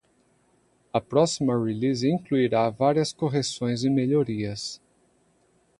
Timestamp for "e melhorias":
3.83-4.81